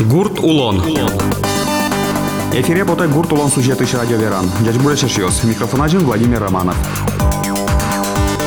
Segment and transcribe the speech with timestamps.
[0.00, 0.82] Гурт Улон.
[2.52, 4.50] Эфире потай Гурт Улон сюжеты радио Веран.
[4.60, 5.44] Дядь Бурешешиос.
[5.44, 6.76] Микрофон один Владимир Романов.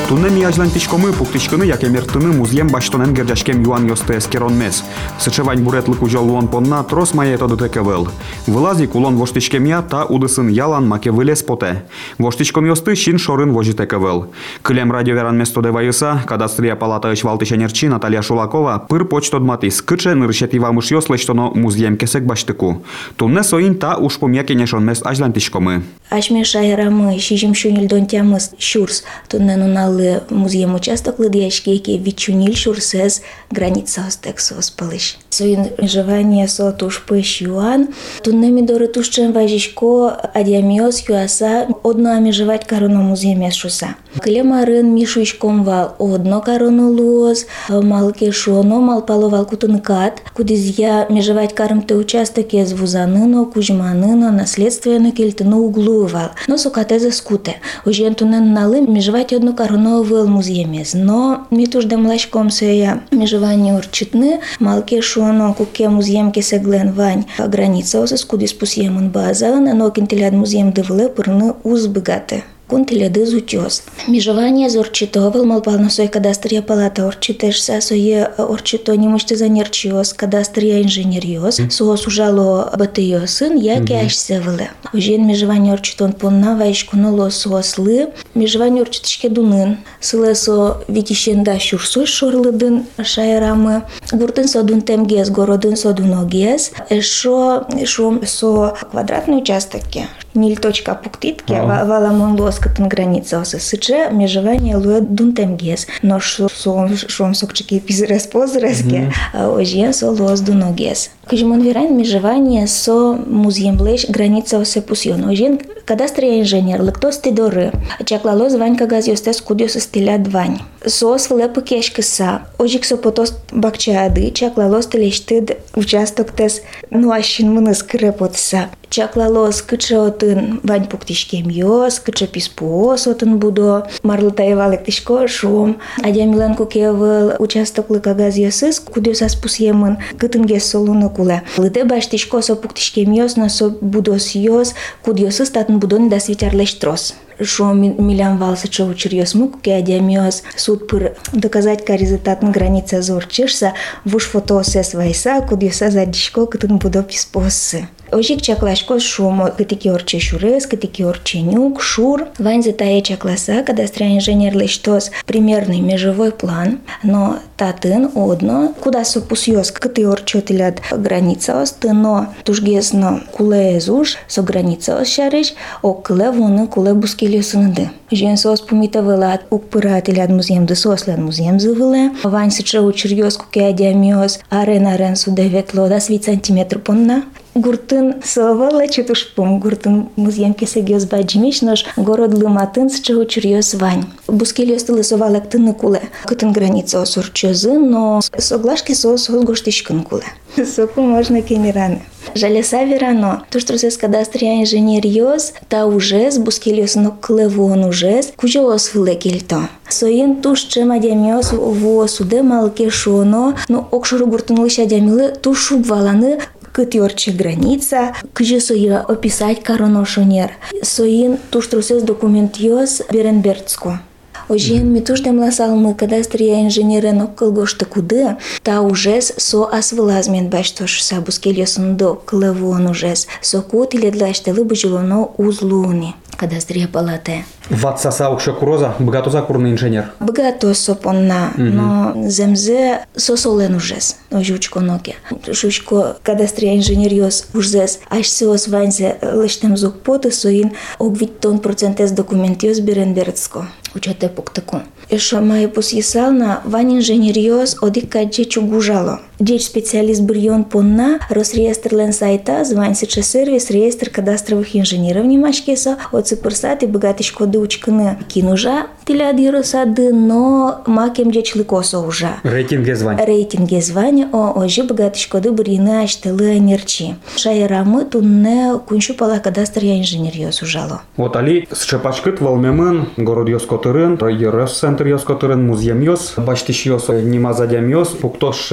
[0.08, 4.84] Тунне мияжлан тичкомы пуктичкыны як эмертыны музлем баштонен гердяшкем юан йосты эскерон мес.
[5.18, 8.08] Сычевань буретлык ужал луон понна трос мае тоды текевел.
[8.46, 11.84] Вылази кулон воштичкем я та удысын ялан маке вылез поте.
[12.18, 14.30] Воштичком йосты шин шорын вожи текевел.
[14.62, 20.70] Кылем радио веран место девайыса, кадастрия палата ычвалтышенерчи Наталья Шулакова пыр почтод матис кыче ныршетива
[20.70, 22.84] мыш йослыштоно музлем кесек баштыку.
[23.16, 25.82] Тунне соин та ушпом якенешон мес ажлан тичкомы.
[26.10, 33.22] Ашме шайрамы, шижим шунил тямыс шурс, тунне нунал коли музеєм участок лидячки, який відчуніль шурсез
[33.50, 35.18] границя остексос палиш.
[35.30, 37.88] Соїн живання со туш пиш юан,
[38.22, 43.94] туннемі дори тушчен важічко адіаміос юаса одно амі живать кароно музеєм шуса.
[44.17, 51.83] Клемарын мишуйшком вал одно кароно луоз, малки шоно мал паловал кутынкат, кудіз я межевать карым
[51.83, 56.31] те участок ез вузаныно, кужманыно, наследственно кельтыно углувал.
[56.47, 57.57] Но сукатезе скуте.
[57.85, 60.93] Ужен тунен налы межевать одно кароно новый музеемез.
[60.93, 68.25] Но ми тужде млашком я межевание урчитны, малке шоно куке музеем кесеглен вань граница осес
[68.25, 73.83] кудис пусьемон база, но кентеляд музеем девле пырны узбыгате кунтиледы зутёс.
[74.07, 77.07] Межевание зорчитовал малпалносой кадастрия палата.
[77.07, 84.69] Орчитешса сое орчито немышты занерчиос кадастрия инженериос суос ужало батыё сын яки ашсевылы.
[84.93, 89.77] Ужен межевание орчитон понна вайшкуноло суослы межевание орчитышке дунын.
[89.99, 99.37] Сылы со витишенда шурсуй шорлыдын шайрамы гуртын содун темгес городын содуногес эшо шом со квадратный
[99.37, 107.33] участокке ниль точка пуктитке валамон лос скъпен граница с СЧ межевание луе дунтемгес, но шум
[107.33, 111.11] сокчики пизрес позреске, ожен со лос дуногес.
[111.28, 115.24] Кыжмон верайн межевание со музеем блеш граница се пусион.
[115.24, 117.72] Ожен кадастрия инженер, лыктос тидоры,
[118.04, 120.58] чаклало званька газ йостес кудиос стиля двань.
[120.86, 128.68] Сос влепы кешкыса, ожик со потос бакчаады, чаклало стелештыд участок тес, ну ащин мыныс кырепотса.
[128.90, 135.78] Чаклало скыче отын вань пуктишкем йос, скыче писпуос отын будо, марлытаевалек тишко шум.
[136.02, 141.43] Адя милан кукевыл участок лыка газ йосыс, кудиос аспусьемын, кытынгес солуны куле.
[141.57, 146.73] Лыте баштишко со пуктишкем йос, но со будос йос, куд йосыс татын будон да свитярлеш
[146.79, 153.01] трос шо милям валса чо учерьез мук ке адямиос суд пыр доказать ка результат граница
[153.01, 153.73] зор чешса
[154.05, 157.87] вуш фото сес вайса куд йоса задишко кытын будо писпосы.
[158.11, 162.27] Ожик чаклашко шумо, кытики орче шурес, кытики орче нюк, шур.
[162.39, 169.71] Ванзе тае чакласа, кадастра инженер лештос примерный межевой план, но татын одно, куда сопус йос,
[169.71, 175.53] кыты орче тилят граница ос, но тужгесно куле эзуш, со граница ос шарыш,
[175.83, 177.91] о кыле вуны куле бускилio сынды.
[178.11, 182.81] Жен сос пумита вылат, ук пыра тилят музеем да сос ляд музеем зывыле, вань сыча
[182.81, 187.23] учерьез куке адиамиос, арен арен судаветло да свит сантиметр понна,
[187.59, 194.05] Гуртын сылавала четушпум, гуртын музеем кесегез баджимиш наш город лыматын с чего чурьез вань.
[194.27, 196.03] Бускелиос тылы совалек тыны куле.
[196.23, 200.23] Кытын граница осур чözы, но соглашки со созгоштишкын куле.
[200.75, 202.01] Соку можно кемираны.
[202.35, 208.93] Жалеса верано, то что с кадастрия инженериос, та уже с бускелиос но клевон уже, кужос
[208.93, 209.69] влекельто.
[209.89, 216.39] Соин туш чема дямиос во суде малке шоно, но окшуру гуртын лыша дямилы тушу валаны
[216.78, 220.50] cât orice granița, cât să описать короношонер.
[220.82, 224.00] Соин туштрусес документиос Беренберцко.
[224.48, 232.86] Ожен митуш демла салмы кадастрия инженерен оккылгошты куды, та ужес со асвылазмен баштош сабускельосундо клевон
[232.86, 237.44] ужес, со кут или длаштелы быжилоно узлуни кадастрия палате.
[237.69, 240.11] Ватса саукша куроза, богатоза курный инженер.
[240.19, 245.15] Богато сопонна, но земзе сосолен ужес, ожучко ноке.
[245.53, 252.79] Шучко кадастрия инженериос ужес, аж сеос ванзе лештем зук поты соин огвит тон процентес документиос
[252.79, 253.67] беренберцко.
[253.93, 254.81] Учете пуктаку.
[255.09, 259.19] Ешо мае посјесална ван инженериос одика джечу гужало.
[259.41, 266.27] Джеч специалист брион понна Росреестр лен сайта звань сече сервис реестр кадастровых инженеров немашкеса от
[266.27, 272.29] сыпырсат и богатышко дучканы кинужа тиляди сады, но макем джеч лыкосо уже.
[272.43, 273.17] Рейтинге звань.
[273.17, 277.15] Рейтинге звань о ожи богатышко ды брины аштылы нерчи.
[277.35, 281.01] Шайрамы тунне куншу пала кадастр я инженериос ужало.
[281.17, 287.53] Вот али с чепачкыт волмемын город йоскотырын, ерес центр йоскотырын, музеем йос, баштиш йос, нима
[287.53, 288.71] задям йос, пуктош,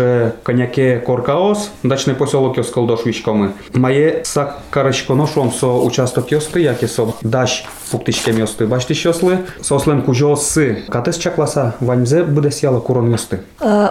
[0.56, 3.52] няке коркаос, дачный поселок ёскал дош вишкомы.
[3.74, 8.66] Мае сакарышконо шом со участок ёсты, яке со даш пуктишкем ёсты.
[8.66, 10.84] Башти шёслы, сослем кужосы.
[10.88, 13.40] Катес чакласа, ваньзе буде сяла курон ёсты.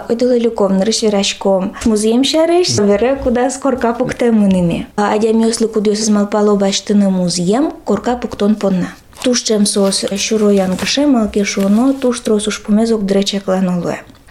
[0.08, 1.72] Ödülü lükom, nırış viraşkom.
[1.84, 4.86] Muzeyim şarış, veре куда с корка пуктемыними.
[4.96, 8.88] Адям ёслы кудёсыз малпало баштыны музеем, корка пуктон понна.
[9.22, 13.22] Тушчем сос шуроян кыше малке шуно, туш трос уж помезок дре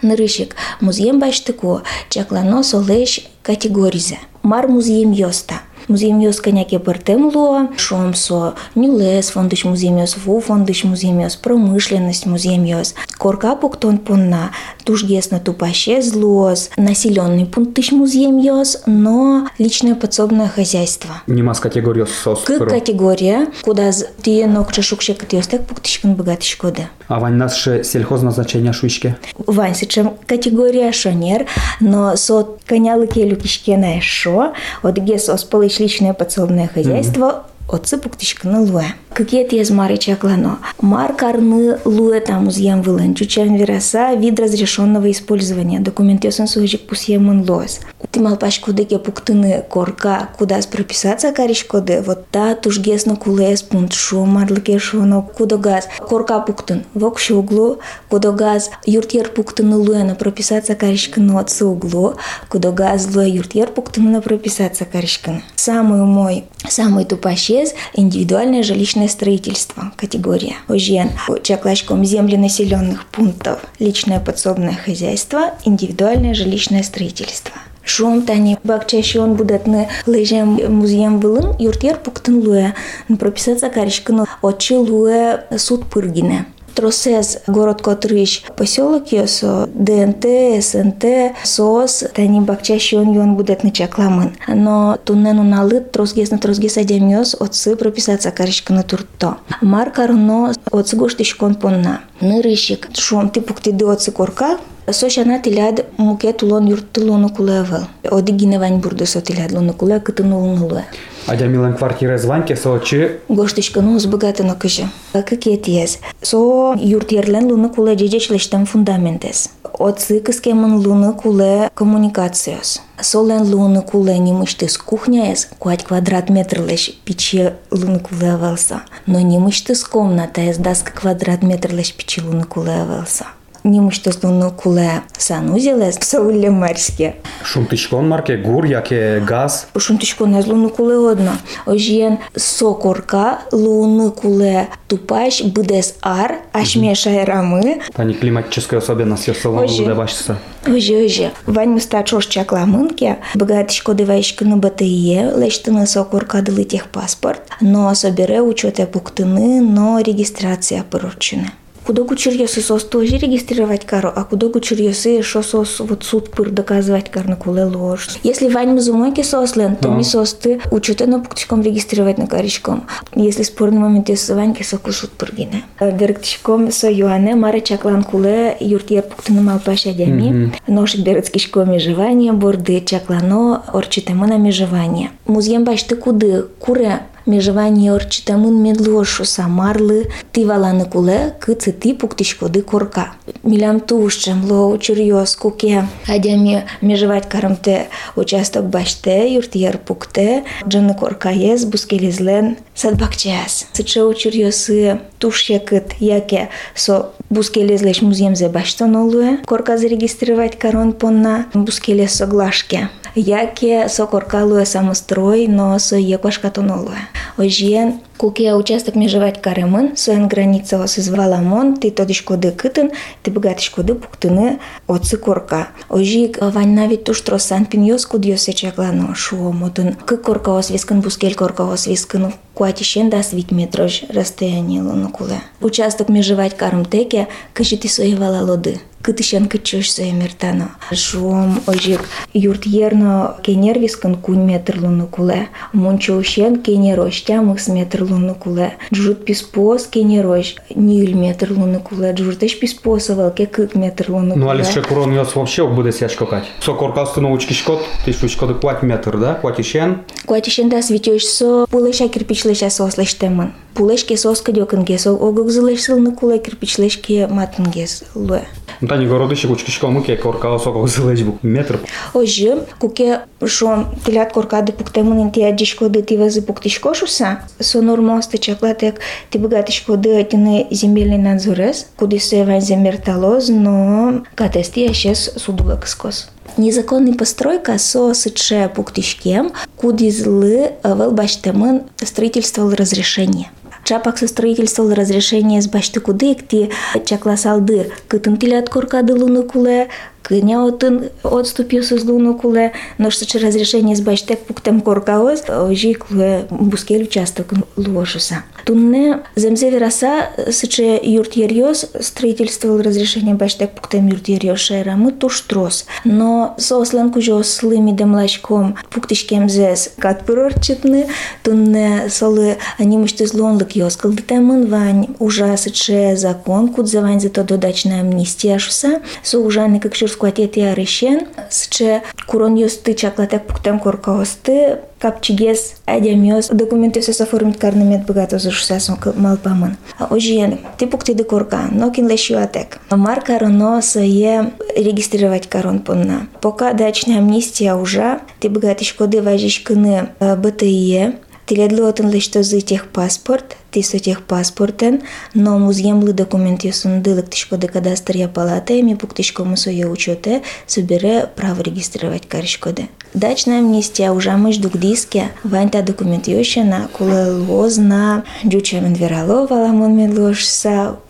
[0.02, 4.18] Нырышик, музеем баштыку, чаклано солеш категоризе.
[4.42, 5.62] Мар музеем ёста.
[5.88, 12.94] Музеймиос коняке пыртем луа, шомсо, нюлес фондыш музеймиос, ву фондыш музеймиос, промышленность музеймиос.
[13.16, 14.50] Корка пуктон пунна,
[14.84, 21.22] тужгесно тупаще злоз, населенный пунктыш музеймиос, но личное подсобное хозяйство.
[21.28, 22.42] Нимас категориос сос.
[22.42, 23.90] К категория, куда
[24.22, 26.88] ты нокче шукше катиостек пуктышкан богатыш кода.
[27.08, 29.16] А вань нас ше сельхозназначение шуйшке?
[29.46, 31.46] Вань сечем категория шонер,
[31.80, 38.84] но со коняли келюкишке на шо, от гес оспалыш личное подсобное хозяйство, Отцы пуктишканы луэ.
[39.16, 40.58] Какие тез мари чаклано?
[40.78, 43.14] Мар карны луэ там узьям вылен.
[43.14, 45.80] Чучан вираса вид разрешенного использования.
[45.80, 47.80] Документесон сужик пусьемын лоес.
[48.10, 52.02] Ты малпаш кудеке пуктыны корка, куда прописаться кариш коде.
[52.02, 55.88] Вот та тужгесно кулес пункт шо марлыке шоно кудогаз.
[55.98, 56.84] Корка пуктын.
[56.92, 57.78] Вок углу.
[58.10, 62.16] Кудогаз юртьер пуктыны луэна прописаться каришканы отцы углу.
[62.50, 65.42] Кудогаз луэ юртьер пуктыны прописаться каришканы.
[65.54, 70.56] Самый мой, самый ЧС– индивидуальное жилищное строительство, категория.
[70.68, 71.10] ОЖН–
[71.42, 77.52] чаклачком земли населенных пунктов, личное подсобное хозяйство, индивидуальное жилищное строительство.
[77.84, 82.74] Шум тани бакчашон будатны лежем музеем вылын юртер пуктын луя
[83.20, 86.46] прописаться каришканы отчы луя суд пыргине.
[86.76, 90.26] Тросез, город Котрыш, поселок Йосо, ДНТ,
[90.62, 91.04] СНТ,
[91.42, 94.36] СОС, тани бакчащи он ён будет на чакламын.
[94.46, 99.38] Но туннену налыт тросгес на тросгес адемьос отцы прописаться каришка на турто.
[99.62, 102.02] Марка руно отцы гоштишкон понна.
[102.20, 104.58] Нырышик, шум ты пукти до отцы корка,
[104.89, 107.87] Сошана тиляд муке тулон юрт тулону кулевел.
[108.09, 110.85] Оди гиневань бурду со тиляд лону куле кытыну лунуле.
[111.27, 114.89] Адя милен квартира званьке со чи Гоштишка ну сбогата на кыжы.
[115.13, 115.99] Какие тиес?
[116.21, 119.49] Со юрт ерлен луну куле джеджечлештем фундаментес.
[119.79, 122.81] Отцы кыскемын луну куле коммуникациос.
[122.99, 128.81] Солен луну куле нимыштыс кухняес, куать квадрат метр леш пичи луну куле велса.
[129.05, 133.27] Но нимыштыс комната ес даска квадрат метр леш пичи луну куле велса.
[133.66, 137.16] Нимыштыс луну куле санузелес псауле марске.
[137.42, 139.66] шумтишкон марке гур, яке газ.
[139.76, 141.32] Шунтишко не луну куле одно.
[141.66, 147.82] Ожен сокорка луну куле тупаш бидес ар, аш мешай рамы.
[147.92, 149.82] Тани климатическая особенность Ожи.
[149.82, 150.38] буде башса.
[150.68, 151.32] Оже, оже.
[151.46, 153.18] Вань мыста чош чакла мынке.
[153.34, 157.42] Богатышко дывайшка на БТЕ, лештыны сокорка дылы техпаспорт.
[157.60, 161.50] Но собере учете пуктыны, но регистрация поручена.
[161.86, 167.10] Куда кучерьесы сос тоже регистрировать кару, а куда кучерьесы шо сос вот суд пыр доказывать
[167.10, 168.08] карну куле ложь.
[168.24, 169.94] Если вань музумойки сослен, то Да.
[169.94, 172.86] ми сос ты учете на пуктичком регистрировать на каричком.
[173.14, 175.62] Если спорный момент есть ваньки соку суд пыргине.
[175.80, 180.52] Берктичком со юане маре чаклан куле юртьер пуктыны малпаша дями.
[180.66, 185.10] Ношик берецкишко межевание, борды чаклано орчитему на межевание.
[185.26, 193.14] Музеем башты куды, куре межевание орчитамын медлошу самарлы, ты валаны куле, кыцы ты пуктишкоды корка.
[193.42, 201.64] Милям тушчем ло чурьос куке, адями межевать карамте участок баште, юртьер пукте, джаны корка ес,
[201.64, 203.66] бускелизлен, садбакчас.
[203.72, 212.90] Сыче учурьосы тушья кыт, яке со бускелизлеш музеемзе баштонолуе, корка зарегистрировать карон понна бускелес соглашке.
[213.16, 217.00] jakie so korkalu je samostroji, no so je koška tonoloje.
[217.36, 222.90] Ožien куке участок межевать каремын, соен граница ос из валамон, ты тодишкоды кытын,
[223.22, 225.68] ты богатишкоды пуктыны отцы корка.
[225.88, 229.94] Ожик вань навит туш тросан пиньос кудьос сечаклано шуомотын.
[230.06, 235.42] Кы корка ос вискын бускель корка ос вискын куатишен да свит метрож расстояние лунукуле.
[235.60, 238.80] Участок межевать кармтеке, кыжити соевала лоды.
[239.02, 240.72] Кытышен кычош соемертано.
[240.92, 242.00] Шуом ожик
[242.32, 245.48] юрт ерно кенер вискын кунь метр лунукуле.
[245.72, 248.74] Мончоушен кенерош тямыкс метр лунукуле.
[248.92, 252.12] Джут писпос кенерош ниль метр лунукуле.
[252.12, 254.44] Джуртеш писпосовал ке кык метр лунукуле.
[254.44, 256.44] Ну, али ще курон ёс вообще буде сячко кать.
[256.60, 259.34] Со коркасту научки шкот, ты шучкоды квать метр, да?
[259.34, 260.02] Кватишен.
[260.26, 263.52] Куатишен да свитёш со пулеша кирпичлеша сослештемын.
[263.74, 268.42] Пулешке соска дёкын гес огок зылеш сылны куле кирпичлешке матын гес луэ.
[268.88, 271.80] Тани городище кучкишко муке корка сокол зылеж бу метр.
[272.14, 277.82] Ожи, куке шо тилят корка де пуктемын ти адишко де ти везе пуктишко шуса, со
[277.82, 285.32] нормосты чаклатек ти богатишко де тине земельный надзорес, куди се вань земерталоз, но катести ещес
[285.36, 286.28] судулакскос.
[286.56, 293.50] Незаконный постройка со сыче пуктишкем, куди злы вел баштемын строительствовал разрешение.
[293.86, 296.70] Чапак со строительствовал разрешение с башты куды, кти
[297.04, 299.90] чакласалды, кытын тилят коркады луны куле,
[300.26, 306.46] Кыня отын отступил с луну куле, но что разрешение с баштек пуктем коркаос, ожи куле
[306.50, 308.42] бускель участок ложуса.
[308.64, 315.86] Тунне земзе вераса сыче юрт ерьез строительствовал разрешение баштек пуктем юрт ерьез шайрамы трос.
[316.04, 321.06] Но сослен кужо слыми демлачком пуктишкем зес кат пырорчетны,
[321.44, 329.00] тунне солы анимышты злонлык йоскал детемын вань ужасыче закон, кудзавань за то додачная амнистия шуса,
[329.22, 331.29] со ужаны как scoate iarășen,
[331.69, 338.75] ce curonios tâcea clatea putem corca oste, capciges ademios documentos să formit carnemet băgatos să
[338.77, 339.77] să malpaman.
[340.09, 342.79] Ojien, tipul te de corca, no kin leșioatec.
[342.95, 346.27] Marca rono să e registrировать корон пунна.
[346.39, 351.13] Пока дачная амнистия уже, ты богатый шкоды важишь кыны БТИЕ,
[351.51, 355.02] Теледлотен лишь за техпаспорт, тисо техпаспортен,
[355.34, 362.26] но муземлы документи сундылык тишко де кадастрия палата, ми пуктишко мусоя учете, собере право регистрировать
[362.26, 362.88] каришкоде.
[363.12, 370.10] Дачная амнистия уже мыш дук диске, ванта документ на куле лоз на джуча медверало валамон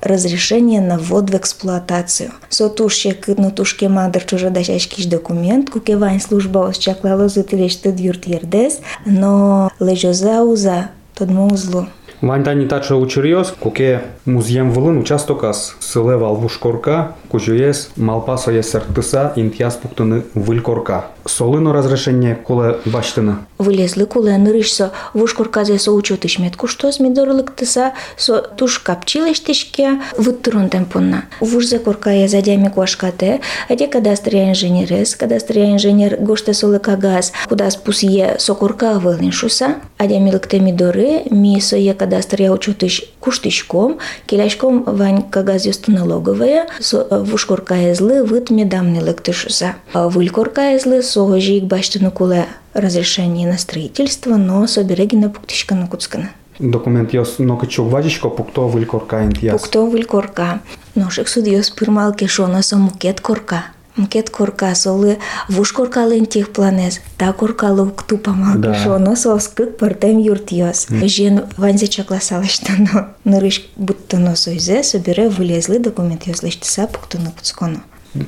[0.02, 2.32] разрешение на ввод в эксплуатацию.
[2.48, 8.80] Сотушке кыдну тушке мадр чужа дачашкиш документ, куке вань служба осчакла лозы тилешты дюрт ердес,
[9.04, 11.88] но лежоза уза тодмо узло.
[12.22, 19.74] Вантани тача учерьез, куке музеем вылын участокас сыле валвуш корка, кучуес малпасо есер тыса интияс
[19.76, 21.06] пуктыны выль корка.
[21.26, 23.36] Солыно разрешение коле баштыны.
[23.58, 30.00] Вылезли куле нырышса вуш корказе со учет ишмет куштоз мидорлык тыса со туш капчилеш тишке
[30.16, 31.24] выттырун темпунна.
[31.40, 38.36] Вушзе корка я задями куашкате, аде кадастрия инженерес, кадастрия инженер гоште солы кагаз, куда спусье
[38.38, 45.24] со корка вылын шуса, аде милыкте мидоры, ми со е кадастрия учетыш куштишком, келяшком вань
[45.28, 49.74] кагаз налоговая, со вуш корка езлы выт медамны лыктышуса.
[49.92, 56.30] Выль корка езлы согожик баштыны куле разрешение на строительство, но соберегина пуктишка на куцкана.
[56.60, 59.58] Документ јос нока чук вадишко пукто вил корка ентијас.
[59.58, 60.60] Пукто вил корка.
[60.94, 63.64] Ношек судиос пирмал кешона со мукет корка.
[63.96, 68.74] Мукет корка солы вуш коркалын тех планез, та коркалы кту памал да.
[68.74, 70.88] кешоно соскык партем юртиос.
[70.90, 73.14] Жен ванзе чакласалыштано.
[73.24, 77.80] Нырыш будто носойзе собере вылезли документ ёслыштыса пукто на куцконо.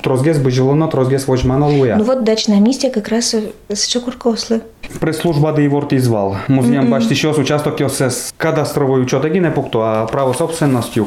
[0.02, 1.96] Трозгес Бажилона, Трозгес Вожмана Луя.
[1.96, 3.34] Ну вот дачная миссия как раз
[3.68, 4.62] с Чокуркослы.
[5.00, 6.36] Прес-служба да его звал.
[6.48, 6.90] Музеем mm-hmm.
[6.90, 11.04] бачите ще участок с кадастровою учетаги не пукто, а право собственностью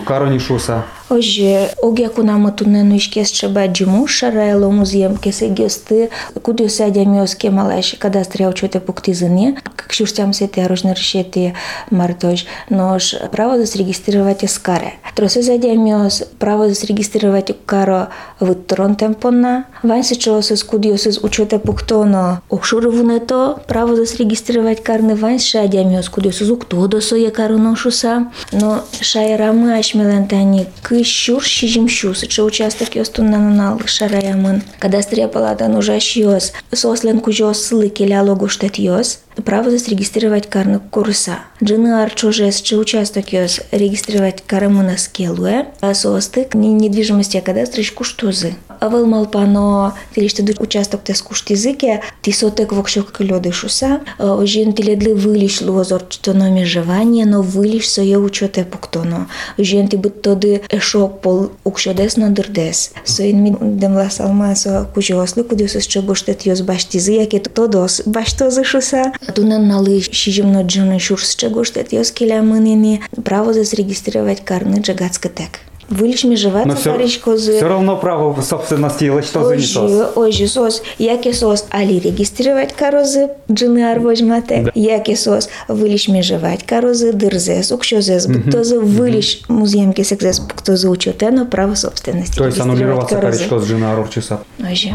[1.11, 1.21] каронишуса.
[1.21, 6.09] Оже, оге куна матунену ишкес чеба джиму шарайло музеем кесе гесты,
[6.41, 11.53] куди сядя миоске малаш кадастрия учете пуктизыне, как шурстям сети оружны решети
[11.89, 14.93] мартож, нож право зарегистрировать эскаре.
[15.15, 23.95] Тросе задя миос право зарегистрировать каро выттрон темпона, ванси чоосыз кудиосыз учете пуктоно, охшурывунето, право
[23.95, 31.87] зарегистрировать карны ванс шадя миос кудиосыз уктодо сое кароношуса, но шайрамы ашмелантани кы щур шижим
[31.87, 34.63] щус, че участок ёстун нанал шараямын.
[34.79, 41.39] Кадастрия палата нужаш ёс, сослен кужос сылы келяло гуштет ёс, право зарегистрировать карны курса.
[41.63, 48.55] Джины арчужес, че участок ёс регистрировать карамына скелуэ, а состык недвижимости кадастрыш куштузы.
[48.81, 56.49] Авыл малпано тилиште участок тес куштизыке, тисотек вокшок лёды шуса, ожин тиледлы вылиш лозор чтоно
[56.49, 59.27] межевание, но вылиш сое учете пуктоно.
[59.59, 62.91] Ожин ти быт тоды шок пол укшодес на дырдес.
[63.05, 69.13] Соин ми демла салма со кужослы, кудюс с чогоштет йос баштизы, яке тодос баштозы шуса.
[69.35, 75.59] Тунен налы шижимно джуны шурс чогоштет йос келя мынини, право зарегистрировать карны джагацкатек.
[75.91, 77.57] Вылиш межевать Но все, козы.
[77.57, 80.11] все равно право собственности или что за не сос.
[80.15, 87.73] Ой, сос, яке сос, али регистрировать корозы, джины арвожмате, яке сос, вылиш межевать корозы, дырзес,
[87.73, 92.37] укшозес, бктозы, вылиш музеемке сексес, бктозы учетено право собственности.
[92.37, 94.39] То есть аннулироваться коричко с джины арвчеса.
[94.59, 94.91] Ой,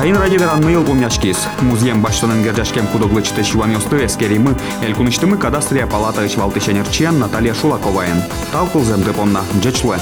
[0.00, 1.46] Кайын радиоверан мыйыл помняшкис.
[1.60, 8.22] Музеем баштанын гержашкем кудоглычты шивамёсты эскеримы, элкуныштымы кадастрия палата ичвалтышенерчен Наталья Шулаковаен.
[8.50, 10.00] Талкылзем депонна, джечлуэн.